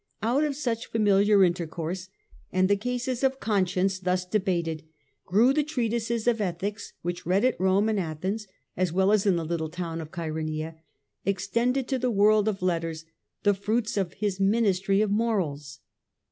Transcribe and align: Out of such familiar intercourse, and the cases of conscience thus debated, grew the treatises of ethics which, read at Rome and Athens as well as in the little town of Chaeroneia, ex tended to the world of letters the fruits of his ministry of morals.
Out 0.23 0.43
of 0.43 0.55
such 0.55 0.87
familiar 0.87 1.43
intercourse, 1.43 2.09
and 2.51 2.67
the 2.67 2.75
cases 2.75 3.23
of 3.23 3.39
conscience 3.39 3.99
thus 3.99 4.25
debated, 4.25 4.81
grew 5.27 5.53
the 5.53 5.61
treatises 5.63 6.25
of 6.27 6.41
ethics 6.41 6.93
which, 7.03 7.23
read 7.27 7.45
at 7.45 7.59
Rome 7.61 7.87
and 7.87 7.99
Athens 7.99 8.47
as 8.75 8.91
well 8.91 9.11
as 9.11 9.27
in 9.27 9.35
the 9.35 9.45
little 9.45 9.69
town 9.69 10.01
of 10.01 10.09
Chaeroneia, 10.11 10.75
ex 11.23 11.47
tended 11.47 11.87
to 11.87 11.99
the 11.99 12.09
world 12.09 12.47
of 12.47 12.63
letters 12.63 13.05
the 13.43 13.53
fruits 13.53 13.95
of 13.95 14.13
his 14.13 14.39
ministry 14.39 15.01
of 15.01 15.11
morals. 15.11 15.81